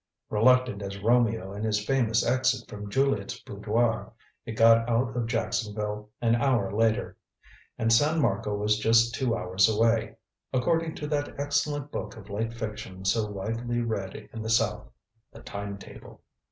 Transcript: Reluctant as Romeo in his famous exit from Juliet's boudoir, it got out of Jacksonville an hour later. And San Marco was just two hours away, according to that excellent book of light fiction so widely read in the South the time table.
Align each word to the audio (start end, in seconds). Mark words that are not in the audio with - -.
Reluctant 0.31 0.81
as 0.81 0.97
Romeo 0.97 1.53
in 1.53 1.61
his 1.63 1.85
famous 1.85 2.25
exit 2.25 2.67
from 2.67 2.89
Juliet's 2.89 3.39
boudoir, 3.39 4.11
it 4.47 4.53
got 4.53 4.89
out 4.89 5.15
of 5.15 5.27
Jacksonville 5.27 6.09
an 6.19 6.33
hour 6.33 6.73
later. 6.75 7.15
And 7.77 7.93
San 7.93 8.19
Marco 8.19 8.55
was 8.57 8.79
just 8.79 9.13
two 9.13 9.37
hours 9.37 9.69
away, 9.69 10.15
according 10.51 10.95
to 10.95 11.05
that 11.09 11.39
excellent 11.39 11.91
book 11.91 12.17
of 12.17 12.31
light 12.31 12.51
fiction 12.51 13.05
so 13.05 13.29
widely 13.29 13.81
read 13.81 14.15
in 14.33 14.41
the 14.41 14.49
South 14.49 14.89
the 15.31 15.41
time 15.43 15.77
table. 15.77 16.23